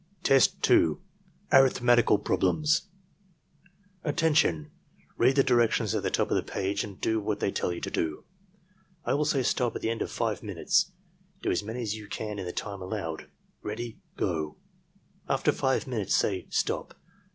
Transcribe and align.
Test 0.23 0.61
2.— 0.63 0.99
Arifhmetical 1.51 2.17
Problems 2.25 2.87
"Attention! 4.03 4.71
Read 5.15 5.35
the 5.35 5.43
directions 5.43 5.93
at 5.93 6.01
the 6.01 6.09
top 6.09 6.31
of 6.31 6.35
the 6.35 6.41
page 6.41 6.83
and 6.83 6.99
do 6.99 7.19
what 7.21 7.39
they 7.39 7.51
tell 7.51 7.71
you 7.71 7.79
to 7.81 7.91
do. 7.91 8.23
I 9.05 9.13
will 9.13 9.25
say 9.25 9.43
stop 9.43 9.75
at 9.75 9.83
the 9.83 9.91
end 9.91 10.01
of 10.01 10.09
five 10.09 10.41
minutes. 10.41 10.91
Do 11.43 11.51
as 11.51 11.61
many 11.61 11.83
as 11.83 11.95
you 11.95 12.07
can 12.07 12.39
in 12.39 12.47
the 12.47 12.51
time 12.51 12.81
allowed.— 12.81 13.29
Ready— 13.61 13.99
Go!" 14.17 14.57
After 15.29 15.51
6 15.51 15.85
minutes, 15.85 16.15
say 16.15 16.47
"STOP! 16.49 16.95